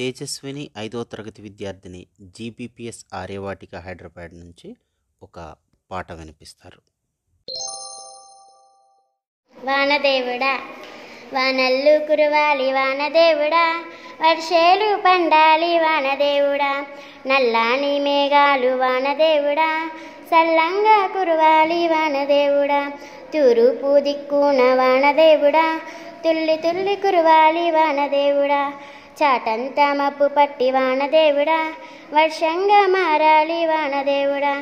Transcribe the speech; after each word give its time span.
తేజస్విని 0.00 0.70
ఐదో 0.78 1.04
తరగతి 1.04 1.42
విద్యార్థిని 1.42 2.06
జీబీపీఎస్ 2.20 3.00
ఆర్యవాటిక 3.14 3.74
హైదరాబాద్ 3.76 4.34
నుంచి 4.38 4.68
ఒక 5.22 5.36
పాట 5.90 6.12
వినిపిస్తారు. 6.12 6.80
వానదేవుడా 9.56 10.52
వానల్లు 11.32 12.06
కురవాలి 12.06 12.72
వానదేవుడా 12.72 13.64
వర్షేలు 14.20 14.96
పండాలి 14.96 15.78
వానదేవుడా 15.78 16.72
నల్లాని 17.26 17.98
మేఘాలు 18.00 18.76
వానదేవుడా 18.76 19.90
సల్లంగా 20.30 21.06
కురవాలి 21.06 21.88
వానదేవుడా 21.88 22.80
తూరుపు 23.34 23.98
దిక్కున 23.98 24.62
వానదేవుడా 24.74 25.66
తుల్లి 26.22 26.56
తుల్లి 26.56 26.96
కురవాలి 26.96 27.70
వానదేవుడా 27.70 28.62
చాటంతా 29.18 29.86
మప్పు 29.94 30.26
పట్టి 30.36 30.70
వానదేవుడా 30.70 31.58
వర్షంగా 32.14 32.80
మారాలి 32.86 33.60
వానదేవుడా 33.66 34.54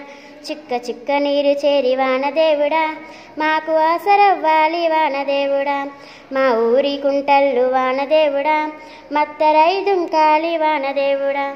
చిక్క 0.46 0.72
చిక్క 0.88 1.10
నీరు 1.12 1.52
చేరి 1.62 1.96
వానదేవుడా 1.96 2.84
మాకు 3.38 3.72
ఆసరవ్వాలి 3.90 4.82
వానదేవుడా 4.88 5.78
మా 6.32 6.44
ఊరి 6.68 6.94
కుంటల్లు 7.02 7.64
వానదేవుడా 7.68 8.56
మత్తరై 9.12 9.74
దుంకాలి 9.84 10.56
వానదేవుడా 10.56 11.46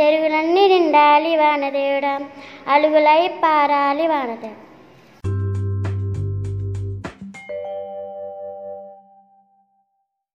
చెరువులన్నీ 0.00 0.64
నిండాలి 0.68 1.36
వానదేవుడా 1.36 2.14
అలుగులై 2.68 3.22
పారాలి 3.42 4.06
వానదేవుడా. 4.06 4.60